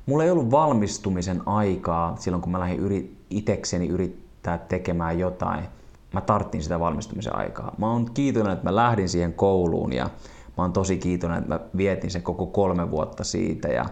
Mulla 0.06 0.25
ei 0.25 0.30
ollut 0.30 0.50
valmistumisen 0.50 1.49
aikaa 1.49 2.16
silloin, 2.16 2.42
kun 2.42 2.52
mä 2.52 2.61
lähdin 2.61 3.16
itekseni 3.30 3.88
yrittää 3.88 4.59
tekemään 4.59 5.18
jotain. 5.18 5.64
Mä 6.14 6.21
tarttin 6.21 6.62
sitä 6.62 6.80
valmistumisen 6.80 7.37
aikaa. 7.37 7.75
Mä 7.78 7.90
oon 7.90 8.11
kiitollinen, 8.14 8.52
että 8.52 8.71
mä 8.71 8.76
lähdin 8.76 9.09
siihen 9.09 9.33
kouluun 9.33 9.92
ja 9.92 10.04
mä 10.56 10.64
oon 10.64 10.73
tosi 10.73 10.99
kiitollinen, 10.99 11.42
että 11.42 11.54
mä 11.54 11.61
vietin 11.76 12.11
sen 12.11 12.23
koko 12.23 12.47
kolme 12.47 12.90
vuotta 12.90 13.25
siitä 13.25 13.68
ja 13.68 13.85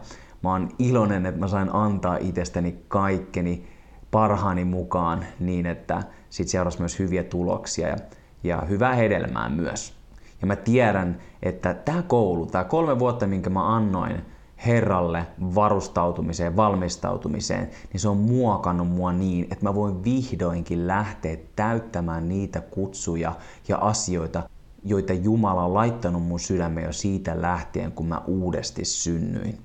mä 0.42 0.50
oon 0.50 0.68
iloinen, 0.78 1.26
että 1.26 1.40
mä 1.40 1.48
sain 1.48 1.74
antaa 1.74 2.16
itsestäni 2.16 2.84
kaikkeni 2.88 3.68
parhaani 4.10 4.64
mukaan 4.64 5.24
niin, 5.40 5.66
että 5.66 6.02
sit 6.30 6.48
seurasi 6.48 6.78
myös 6.78 6.98
hyviä 6.98 7.24
tuloksia 7.24 7.88
ja, 7.88 7.96
ja 8.44 8.62
hyvää 8.68 8.94
hedelmää 8.94 9.48
myös. 9.48 9.94
Ja 10.40 10.46
mä 10.46 10.56
tiedän, 10.56 11.18
että 11.42 11.74
tämä 11.74 12.02
koulu, 12.02 12.46
tämä 12.46 12.64
kolme 12.64 12.98
vuotta, 12.98 13.26
minkä 13.26 13.50
mä 13.50 13.76
annoin 13.76 14.22
Herralle 14.66 15.26
varustautumiseen, 15.54 16.56
valmistautumiseen, 16.56 17.70
niin 17.92 18.00
se 18.00 18.08
on 18.08 18.16
muokannut 18.16 18.88
mua 18.88 19.12
niin, 19.12 19.44
että 19.44 19.64
mä 19.64 19.74
voin 19.74 20.04
vihdoinkin 20.04 20.86
lähteä 20.86 21.36
täyttämään 21.56 22.28
niitä 22.28 22.60
kutsuja 22.60 23.32
ja 23.68 23.78
asioita, 23.78 24.42
joita 24.84 25.12
Jumala 25.12 25.64
on 25.64 25.74
laittanut 25.74 26.22
mun 26.22 26.40
sydämeen 26.40 26.86
jo 26.86 26.92
siitä 26.92 27.42
lähtien, 27.42 27.92
kun 27.92 28.06
mä 28.06 28.22
uudesti 28.26 28.84
synnyin. 28.84 29.58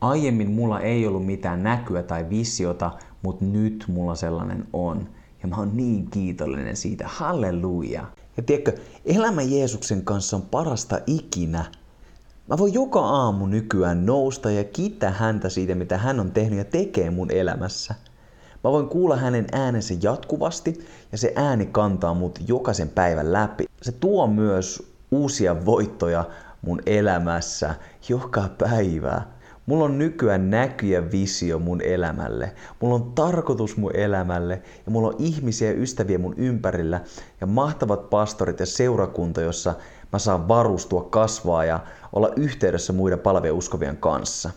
Aiemmin 0.00 0.50
mulla 0.50 0.80
ei 0.80 1.06
ollut 1.06 1.26
mitään 1.26 1.62
näkyä 1.62 2.02
tai 2.02 2.30
visiota, 2.30 2.90
mutta 3.22 3.44
nyt 3.44 3.84
mulla 3.88 4.14
sellainen 4.14 4.66
on. 4.72 5.08
Ja 5.42 5.48
mä 5.48 5.56
oon 5.56 5.76
niin 5.76 6.10
kiitollinen 6.10 6.76
siitä. 6.76 7.04
Halleluja! 7.08 8.04
Ja 8.36 8.42
tiedätkö, 8.42 8.72
elämä 9.04 9.42
Jeesuksen 9.42 10.04
kanssa 10.04 10.36
on 10.36 10.42
parasta 10.42 10.98
ikinä. 11.06 11.64
Mä 12.48 12.58
voin 12.58 12.74
joka 12.74 13.00
aamu 13.00 13.46
nykyään 13.46 14.06
nousta 14.06 14.50
ja 14.50 14.64
kiittää 14.64 15.10
häntä 15.10 15.48
siitä, 15.48 15.74
mitä 15.74 15.98
hän 15.98 16.20
on 16.20 16.32
tehnyt 16.32 16.58
ja 16.58 16.64
tekee 16.64 17.10
mun 17.10 17.30
elämässä. 17.30 17.94
Mä 18.64 18.72
voin 18.72 18.88
kuulla 18.88 19.16
hänen 19.16 19.46
äänensä 19.52 19.94
jatkuvasti 20.02 20.86
ja 21.12 21.18
se 21.18 21.32
ääni 21.36 21.66
kantaa 21.66 22.14
mut 22.14 22.38
jokaisen 22.48 22.88
päivän 22.88 23.32
läpi. 23.32 23.64
Se 23.82 23.92
tuo 23.92 24.26
myös 24.26 24.92
uusia 25.10 25.64
voittoja 25.66 26.24
mun 26.62 26.80
elämässä 26.86 27.74
joka 28.08 28.48
päivä. 28.58 29.22
Mulla 29.66 29.84
on 29.84 29.98
nykyään 29.98 30.50
näky 30.50 30.86
ja 30.86 31.12
visio 31.12 31.58
mun 31.58 31.80
elämälle. 31.82 32.52
Mulla 32.80 32.94
on 32.94 33.12
tarkoitus 33.12 33.76
mun 33.76 33.96
elämälle 33.96 34.62
ja 34.86 34.92
mulla 34.92 35.08
on 35.08 35.16
ihmisiä 35.18 35.70
ja 35.70 35.80
ystäviä 35.80 36.18
mun 36.18 36.34
ympärillä 36.36 37.00
ja 37.40 37.46
mahtavat 37.46 38.10
pastorit 38.10 38.60
ja 38.60 38.66
seurakunta, 38.66 39.40
jossa 39.40 39.74
mä 40.12 40.18
saan 40.18 40.48
varustua, 40.48 41.02
kasvaa 41.10 41.64
ja 41.64 41.80
olla 42.12 42.30
yhteydessä 42.36 42.92
muiden 42.92 43.18
palvelujen 43.18 43.54
uskovien 43.54 43.96
kanssa. 43.96 44.50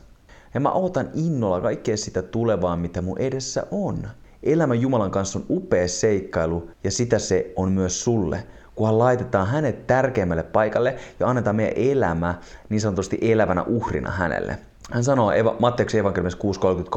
Ja 0.54 0.60
mä 0.60 0.72
odotan 0.72 1.10
innolla 1.14 1.62
kaikkea 1.62 1.98
sitä 1.98 2.22
tulevaa, 2.22 2.76
mitä 2.76 3.02
mun 3.02 3.18
edessä 3.18 3.68
on. 3.72 4.08
Elämä 4.44 4.76
Jumalan 4.76 5.12
kanssa 5.12 5.40
on 5.40 5.46
upea 5.50 5.88
seikkailu 5.88 6.70
ja 6.84 6.92
sitä 6.92 7.20
se 7.20 7.54
on 7.56 7.72
myös 7.72 8.04
sulle, 8.04 8.44
kunhan 8.76 9.00
laitetaan 9.00 9.48
hänet 9.48 9.88
tärkeimmälle 9.88 10.44
paikalle 10.44 10.96
ja 11.20 11.28
annetaan 11.28 11.56
meidän 11.56 11.74
elämä 11.78 12.36
niin 12.70 12.82
sanotusti 12.82 13.18
elävänä 13.22 13.64
uhrina 13.64 14.12
hänelle. 14.12 14.58
Hän 14.92 15.04
sanoo 15.04 15.32
Eva, 15.32 15.56
Matteuksen 15.60 16.00
evankeliumissa 16.00 16.39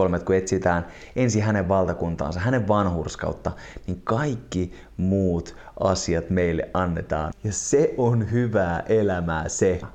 6.33, 0.09 0.15
että 0.15 0.27
kun 0.27 0.35
etsitään 0.35 0.87
ensin 1.17 1.43
hänen 1.43 1.69
valtakuntaansa, 1.69 2.41
hänen 2.41 2.69
vanhurskautta, 2.69 3.53
niin 3.87 4.01
kaikki 4.05 4.73
muut 4.97 5.57
asiat 5.81 6.31
meille 6.31 6.71
annetaan. 6.75 7.33
Ja 7.45 7.53
se 7.53 7.95
on 7.97 8.31
hyvää 8.31 8.81
elämää 8.81 9.49
se. 9.49 9.81
Ja 9.83 9.89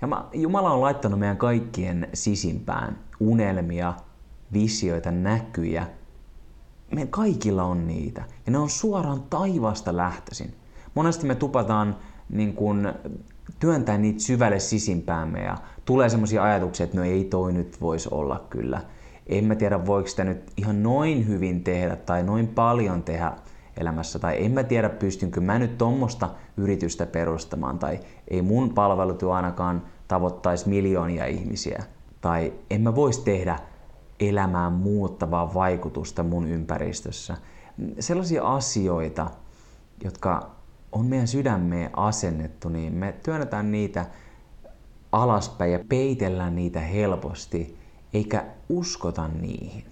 Nämä, 0.00 0.24
Jumala 0.32 0.70
on 0.70 0.80
laittanut 0.80 1.18
meidän 1.18 1.36
kaikkien 1.36 2.08
sisimpään 2.14 2.98
unelmia, 3.20 3.94
visioita, 4.52 5.10
näkyjä. 5.10 5.86
Me 6.94 7.06
kaikilla 7.06 7.64
on 7.64 7.86
niitä. 7.86 8.24
Ja 8.46 8.52
ne 8.52 8.58
on 8.58 8.70
suoraan 8.70 9.22
taivasta 9.22 9.96
lähtöisin. 9.96 10.54
Monesti 10.94 11.26
me 11.26 11.34
tupataan 11.34 11.96
niin 12.28 12.54
kun, 12.54 12.92
työntää 13.58 13.98
niitä 13.98 14.20
syvälle 14.20 14.58
sisimpäämme 14.58 15.42
ja 15.42 15.56
tulee 15.84 16.08
semmoisia 16.08 16.42
ajatuksia, 16.42 16.84
että 16.84 16.96
no 16.96 17.04
ei 17.04 17.24
toi 17.24 17.52
nyt 17.52 17.80
voisi 17.80 18.08
olla 18.12 18.46
kyllä. 18.50 18.80
En 19.26 19.44
mä 19.44 19.54
tiedä, 19.54 19.86
voiko 19.86 20.08
sitä 20.08 20.24
nyt 20.24 20.52
ihan 20.56 20.82
noin 20.82 21.28
hyvin 21.28 21.64
tehdä 21.64 21.96
tai 21.96 22.22
noin 22.22 22.48
paljon 22.48 23.02
tehdä 23.02 23.32
elämässä. 23.76 24.18
Tai 24.18 24.44
en 24.44 24.52
mä 24.52 24.62
tiedä, 24.62 24.88
pystynkö 24.88 25.40
mä 25.40 25.58
nyt 25.58 25.78
tuommoista 25.78 26.30
yritystä 26.56 27.06
perustamaan. 27.06 27.78
Tai 27.78 28.00
ei 28.28 28.42
mun 28.42 28.74
palvelutyö 28.74 29.32
ainakaan 29.32 29.82
tavoittaisi 30.08 30.68
miljoonia 30.68 31.26
ihmisiä. 31.26 31.84
Tai 32.20 32.52
en 32.70 32.80
mä 32.80 32.94
voisi 32.94 33.22
tehdä 33.24 33.58
elämään 34.20 34.72
muuttavaa 34.72 35.54
vaikutusta 35.54 36.22
mun 36.22 36.46
ympäristössä. 36.46 37.36
Sellaisia 37.98 38.42
asioita, 38.42 39.30
jotka 40.04 40.55
on 40.92 41.06
meidän 41.06 41.28
sydämeen 41.28 41.98
asennettu, 41.98 42.68
niin 42.68 42.92
me 42.94 43.14
työnnetään 43.22 43.72
niitä 43.72 44.06
alaspäin 45.12 45.72
ja 45.72 45.80
peitellään 45.88 46.56
niitä 46.56 46.80
helposti, 46.80 47.78
eikä 48.14 48.44
uskota 48.68 49.28
niihin. 49.28 49.84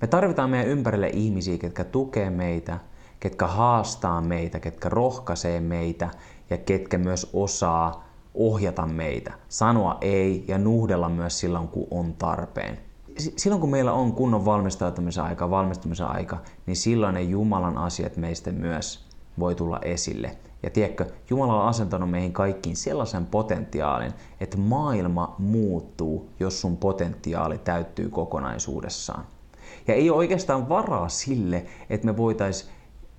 Me 0.00 0.06
tarvitaan 0.06 0.50
meidän 0.50 0.68
ympärille 0.68 1.08
ihmisiä, 1.08 1.58
ketkä 1.58 1.84
tukee 1.84 2.30
meitä, 2.30 2.78
ketkä 3.20 3.46
haastaa 3.46 4.20
meitä, 4.20 4.60
ketkä 4.60 4.88
rohkaisee 4.88 5.60
meitä 5.60 6.10
ja 6.50 6.58
ketkä 6.58 6.98
myös 6.98 7.30
osaa 7.32 8.08
ohjata 8.34 8.86
meitä, 8.86 9.32
sanoa 9.48 9.98
ei 10.00 10.44
ja 10.48 10.58
nuhdella 10.58 11.08
myös 11.08 11.40
silloin, 11.40 11.68
kun 11.68 11.86
on 11.90 12.14
tarpeen. 12.14 12.78
Silloin 13.36 13.60
kun 13.60 13.70
meillä 13.70 13.92
on 13.92 14.12
kunnon 14.12 14.44
valmistautumisen 14.44 15.24
aika, 15.24 15.50
valmistumisen 15.50 16.06
aika, 16.06 16.38
niin 16.66 16.76
silloin 16.76 17.14
ne 17.14 17.22
Jumalan 17.22 17.78
asiat 17.78 18.16
meistä 18.16 18.52
myös 18.52 19.05
voi 19.38 19.54
tulla 19.54 19.80
esille. 19.82 20.36
Ja 20.62 20.70
tiedätkö, 20.70 21.06
Jumala 21.30 21.62
on 21.62 21.68
asentanut 21.68 22.10
meihin 22.10 22.32
kaikkiin 22.32 22.76
sellaisen 22.76 23.26
potentiaalin, 23.26 24.12
että 24.40 24.56
maailma 24.58 25.34
muuttuu, 25.38 26.30
jos 26.40 26.60
sun 26.60 26.76
potentiaali 26.76 27.58
täyttyy 27.58 28.08
kokonaisuudessaan. 28.08 29.26
Ja 29.88 29.94
ei 29.94 30.10
ole 30.10 30.18
oikeastaan 30.18 30.68
varaa 30.68 31.08
sille, 31.08 31.66
että 31.90 32.06
me 32.06 32.16
voitaisiin 32.16 32.72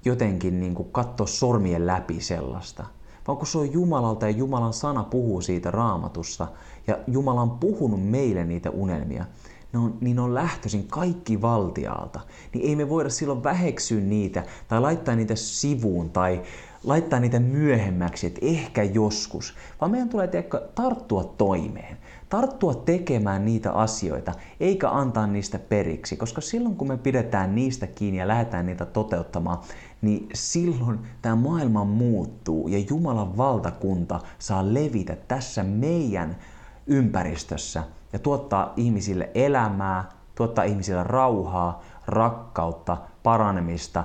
jotenkin 0.06 0.60
niin 0.60 0.76
kuin 0.76 0.92
katsoa 0.92 1.28
sormien 1.28 1.88
läpi 1.88 2.22
sellaista. 2.22 2.86
Vaan 3.28 3.38
kun 3.38 3.48
se 3.48 3.58
on 3.58 3.74
Jumalalta 3.74 4.26
ja 4.26 4.32
Jumalan 4.38 4.74
sana 4.74 5.04
puhuu 5.04 5.42
siitä 5.42 5.72
raamatussa 5.72 6.48
ja 6.88 6.98
Jumala 7.08 7.42
on 7.42 7.52
puhunut 7.52 8.10
meille 8.10 8.44
niitä 8.44 8.70
unelmia, 8.70 9.26
ne 9.74 9.80
on, 9.80 9.98
niin 10.02 10.20
on 10.20 10.36
lähtöisin 10.36 10.88
kaikki 10.88 11.42
valtiaalta, 11.42 12.20
niin 12.54 12.66
ei 12.70 12.76
me 12.76 12.90
voida 12.90 13.10
silloin 13.10 13.44
väheksyä 13.44 14.02
niitä 14.02 14.44
tai 14.68 14.82
laittaa 14.82 15.16
niitä 15.16 15.36
sivuun 15.36 16.10
tai 16.10 16.42
laittaa 16.84 17.20
niitä 17.20 17.40
myöhemmäksi, 17.40 18.28
että 18.28 18.40
ehkä 18.44 18.84
joskus, 18.84 19.56
vaan 19.82 19.92
meidän 19.92 20.10
tulee 20.10 20.28
tiedätkö, 20.28 20.70
tarttua 20.76 21.24
toimeen, 21.24 21.98
tarttua 22.30 22.74
tekemään 22.74 23.46
niitä 23.46 23.72
asioita, 23.72 24.32
eikä 24.60 24.90
antaa 24.90 25.28
niistä 25.28 25.60
periksi, 25.60 26.18
koska 26.18 26.42
silloin 26.42 26.76
kun 26.76 26.88
me 26.88 26.98
pidetään 26.98 27.56
niistä 27.56 27.88
kiinni 27.88 28.20
ja 28.20 28.28
lähdetään 28.28 28.66
niitä 28.66 28.86
toteuttamaan, 28.86 29.60
niin 30.02 30.30
silloin 30.34 31.00
tämä 31.22 31.36
maailma 31.36 31.84
muuttuu 31.86 32.68
ja 32.68 32.86
Jumalan 32.90 33.38
valtakunta 33.38 34.20
saa 34.40 34.74
levitä 34.74 35.18
tässä 35.28 35.64
meidän 35.64 36.38
ympäristössä 36.88 37.84
ja 38.14 38.20
tuottaa 38.20 38.74
ihmisille 38.76 39.30
elämää, 39.36 40.10
tuottaa 40.36 40.64
ihmisille 40.64 41.04
rauhaa, 41.04 41.84
rakkautta, 42.08 42.98
paranemista, 43.24 44.04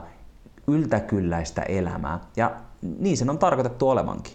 yltäkylläistä 0.66 1.62
elämää. 1.62 2.20
Ja 2.36 2.50
niin 2.98 3.16
sen 3.16 3.30
on 3.30 3.38
tarkoitettu 3.38 3.88
olevankin. 3.88 4.34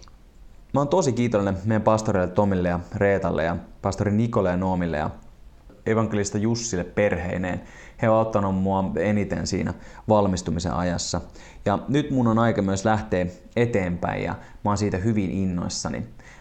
Mä 0.74 0.80
oon 0.80 0.88
tosi 0.88 1.12
kiitollinen 1.12 1.58
meidän 1.64 1.82
pastoreille 1.82 2.34
Tomille 2.34 2.68
ja 2.68 2.80
Reetalle 2.94 3.44
ja 3.44 3.56
pastori 3.82 4.12
Nikolle 4.12 4.50
ja 4.50 4.56
Noomille 4.56 4.96
ja 4.96 5.10
evankelista 5.86 6.38
Jussille 6.38 6.84
perheineen. 6.84 7.60
He 8.02 8.08
ovat 8.08 8.18
auttanut 8.18 8.54
mua 8.54 8.84
eniten 8.96 9.46
siinä 9.46 9.74
valmistumisen 10.08 10.72
ajassa. 10.72 11.20
Ja 11.64 11.78
nyt 11.88 12.10
mun 12.10 12.26
on 12.26 12.38
aika 12.38 12.62
myös 12.62 12.84
lähteä 12.84 13.26
eteenpäin 13.56 14.24
ja 14.24 14.34
mä 14.64 14.70
oon 14.70 14.78
siitä 14.78 14.96
hyvin 14.96 15.30
innoissani. 15.30 15.98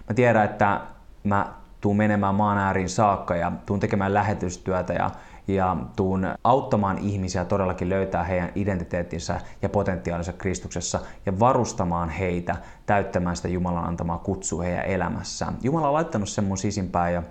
Mä 0.10 0.14
tiedän, 0.16 0.46
että 0.46 0.82
mä 1.24 1.54
tuun 1.82 1.98
menemään 1.98 2.36
maan 2.36 2.58
ääriin 2.58 2.90
saakka 2.90 3.36
ja 3.36 3.52
tuun 3.66 3.80
tekemään 3.80 4.14
lähetystyötä 4.14 4.94
ja, 4.94 5.12
ja 5.48 5.78
tuun 5.96 6.28
auttamaan 6.44 6.98
ihmisiä 6.98 7.46
todellakin 7.46 7.90
löytää 7.90 8.24
heidän 8.24 8.52
identiteettinsä 8.56 9.42
ja 9.62 9.70
potentiaalinsa 9.70 10.34
Kristuksessa 10.34 11.00
ja 11.26 11.40
varustamaan 11.40 12.10
heitä 12.10 12.56
täyttämään 12.86 13.36
sitä 13.36 13.48
Jumalan 13.48 13.86
antamaa 13.86 14.18
kutsua 14.18 14.64
heidän 14.64 14.86
elämässään. 14.86 15.58
Jumala 15.62 15.88
on 15.88 15.94
laittanut 15.94 16.30
sen 16.30 16.44
mun 16.44 16.58
sisimpään 16.58 17.14
ja 17.14 17.24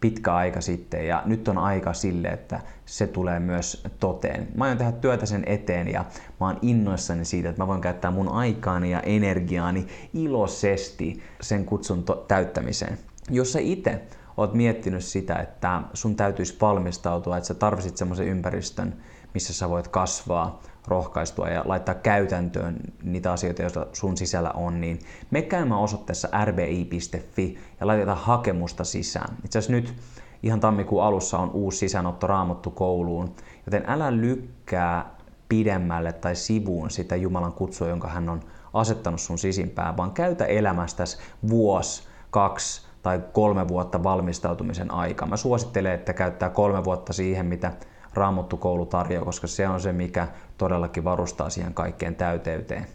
pitkä 0.00 0.34
aika 0.34 0.60
sitten 0.60 1.06
ja 1.06 1.22
nyt 1.26 1.48
on 1.48 1.58
aika 1.58 1.92
sille, 1.92 2.28
että 2.28 2.60
se 2.86 3.06
tulee 3.06 3.40
myös 3.40 3.84
toteen. 4.00 4.48
Mä 4.54 4.64
aion 4.64 4.78
tehdä 4.78 4.92
työtä 4.92 5.26
sen 5.26 5.42
eteen 5.46 5.88
ja 5.88 6.04
mä 6.40 6.46
oon 6.46 6.58
innoissani 6.62 7.24
siitä, 7.24 7.48
että 7.48 7.62
mä 7.62 7.66
voin 7.66 7.80
käyttää 7.80 8.10
mun 8.10 8.28
aikaani 8.28 8.90
ja 8.90 9.00
energiaani 9.00 9.86
iloisesti 10.14 11.22
sen 11.40 11.64
kutsun 11.64 12.04
to- 12.04 12.24
täyttämiseen. 12.28 12.98
Jos 13.30 13.52
sä 13.52 13.58
itse 13.58 14.02
oot 14.36 14.54
miettinyt 14.54 15.04
sitä, 15.04 15.34
että 15.34 15.82
sun 15.94 16.16
täytyisi 16.16 16.56
valmistautua, 16.60 17.36
että 17.36 17.46
sä 17.46 17.54
tarvitset 17.54 17.96
semmoisen 17.96 18.26
ympäristön, 18.26 18.94
missä 19.34 19.52
sä 19.52 19.68
voit 19.68 19.88
kasvaa, 19.88 20.62
rohkaistua 20.86 21.48
ja 21.48 21.62
laittaa 21.66 21.94
käytäntöön 21.94 22.76
niitä 23.02 23.32
asioita, 23.32 23.62
joita 23.62 23.86
sun 23.92 24.16
sisällä 24.16 24.50
on, 24.50 24.80
niin 24.80 25.00
me 25.30 25.42
käymään 25.42 25.80
osoitteessa 25.80 26.28
rbi.fi 26.44 27.58
ja 27.80 27.86
laitetaan 27.86 28.18
hakemusta 28.18 28.84
sisään. 28.84 29.36
Itse 29.44 29.58
asiassa 29.58 29.72
nyt 29.72 29.94
ihan 30.42 30.60
tammikuun 30.60 31.04
alussa 31.04 31.38
on 31.38 31.50
uusi 31.50 31.78
sisäänotto 31.78 32.26
raamattu 32.26 32.70
kouluun, 32.70 33.34
joten 33.66 33.84
älä 33.86 34.16
lykkää 34.16 35.16
pidemmälle 35.48 36.12
tai 36.12 36.36
sivuun 36.36 36.90
sitä 36.90 37.16
Jumalan 37.16 37.52
kutsua, 37.52 37.88
jonka 37.88 38.08
hän 38.08 38.28
on 38.28 38.40
asettanut 38.74 39.20
sun 39.20 39.38
sisimpään, 39.38 39.96
vaan 39.96 40.10
käytä 40.10 40.44
elämästäsi 40.44 41.18
vuosi, 41.48 42.02
kaksi 42.30 42.87
tai 43.02 43.22
kolme 43.32 43.68
vuotta 43.68 44.02
valmistautumisen 44.02 44.90
aika. 44.90 45.26
Mä 45.26 45.36
suosittelen, 45.36 45.92
että 45.92 46.12
käyttää 46.12 46.50
kolme 46.50 46.84
vuotta 46.84 47.12
siihen, 47.12 47.46
mitä 47.46 47.72
Raamattukoulu 48.14 48.86
tarjoaa, 48.86 49.24
koska 49.24 49.46
se 49.46 49.68
on 49.68 49.80
se, 49.80 49.92
mikä 49.92 50.28
todellakin 50.58 51.04
varustaa 51.04 51.50
siihen 51.50 51.74
kaikkeen 51.74 52.14
täyteyteen. 52.14 52.86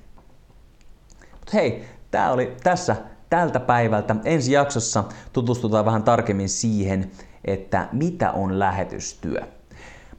Mutta 1.31 1.51
hei, 1.53 1.85
tämä 2.11 2.31
oli 2.31 2.55
tässä 2.63 2.95
tältä 3.29 3.59
päivältä. 3.59 4.15
Ensi 4.25 4.51
jaksossa 4.51 5.03
tutustutaan 5.33 5.85
vähän 5.85 6.03
tarkemmin 6.03 6.49
siihen, 6.49 7.11
että 7.45 7.87
mitä 7.91 8.31
on 8.31 8.59
lähetystyö. 8.59 9.41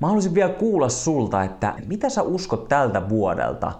Mä 0.01 0.07
haluaisin 0.07 0.35
vielä 0.35 0.53
kuulla 0.53 0.89
sulta, 0.89 1.43
että 1.43 1.75
mitä 1.87 2.09
sä 2.09 2.23
uskot 2.23 2.69
tältä 2.69 3.09
vuodelta 3.09 3.73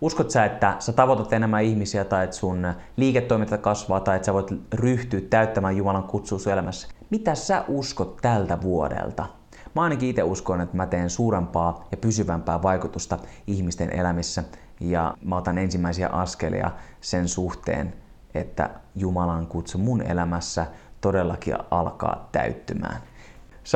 Uskot 0.00 0.30
sä, 0.30 0.44
että 0.44 0.76
sä 0.78 0.92
tavoitat 0.92 1.32
enemmän 1.32 1.64
ihmisiä 1.64 2.04
tai 2.04 2.24
että 2.24 2.36
sun 2.36 2.66
liiketoiminta 2.96 3.58
kasvaa 3.58 4.00
tai 4.00 4.16
että 4.16 4.26
sä 4.26 4.34
voit 4.34 4.50
ryhtyä 4.74 5.20
täyttämään 5.30 5.76
Jumalan 5.76 6.02
kutsua 6.02 6.38
sun 6.38 6.52
elämässä? 6.52 6.88
Mitä 7.10 7.34
sä 7.34 7.64
uskot 7.68 8.16
tältä 8.22 8.62
vuodelta? 8.62 9.26
Mä 9.74 9.82
ainakin 9.82 10.08
itse 10.08 10.22
uskon, 10.22 10.60
että 10.60 10.76
mä 10.76 10.86
teen 10.86 11.10
suurempaa 11.10 11.84
ja 11.90 11.96
pysyvämpää 11.96 12.62
vaikutusta 12.62 13.18
ihmisten 13.46 13.90
elämissä 13.90 14.44
ja 14.80 15.14
mä 15.24 15.36
otan 15.36 15.58
ensimmäisiä 15.58 16.08
askelia 16.08 16.70
sen 17.00 17.28
suhteen, 17.28 17.94
että 18.34 18.70
Jumalan 18.94 19.46
kutsu 19.46 19.78
mun 19.78 20.02
elämässä 20.02 20.66
todellakin 21.00 21.56
alkaa 21.70 22.28
täyttymään. 22.32 23.00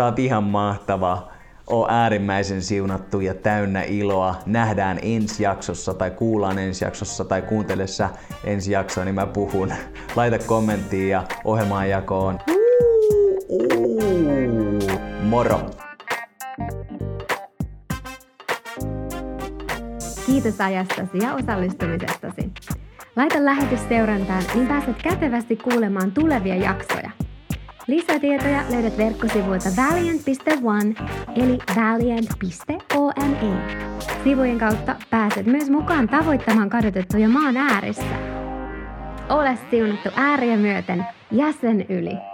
Oot 0.05 0.19
ihan 0.19 0.45
mahtava 0.45 1.29
oo 1.71 1.87
äärimmäisen 1.91 2.63
siunattu 2.63 3.21
ja 3.21 3.35
täynnä 3.35 3.83
iloa. 3.83 4.35
Nähdään 4.47 4.99
ensi 5.03 5.43
jaksossa 5.43 5.95
tai 5.95 6.11
kuullaan 6.11 6.59
ensi 6.59 6.85
jaksossa 6.85 7.25
tai 7.25 7.43
kuuntelessa 7.43 8.09
ensi 8.45 8.73
jaksoa, 8.73 9.05
niin 9.05 9.15
mä 9.15 9.27
puhun. 9.27 9.73
Laita 10.17 10.39
kommenttia 10.39 11.09
ja 11.09 11.25
ohjelmaan 11.45 11.91
jakoon. 11.91 12.39
Moro! 15.23 15.71
Kiitos 20.27 20.61
ajastasi 20.61 21.19
ja 21.23 21.35
osallistumisestasi. 21.35 22.53
Laita 23.17 23.45
lähetys 23.45 23.81
seurantaan, 23.89 24.43
niin 24.55 24.67
pääset 24.67 24.97
kätevästi 25.03 25.57
kuulemaan 25.57 26.13
tulevia 26.13 26.57
jaksoja. 26.57 27.11
Lisätietoja 27.91 28.63
löydät 28.71 28.99
verkkosivuilta 28.99 29.69
valiant.one 29.77 30.95
eli 31.37 31.59
valiant.one. 31.77 33.37
Sivujen 34.25 34.59
kautta 34.59 34.97
pääset 35.11 35.47
myös 35.47 35.71
mukaan 35.71 36.09
tavoittamaan 36.09 36.71
kadotettuja 36.71 37.29
maan 37.29 37.57
ääressä. 37.57 38.17
Ole 39.29 39.59
siunattu 39.71 40.09
ääriä 40.17 40.57
myöten 40.57 41.05
jäsen 41.31 41.87
yli. 41.89 42.30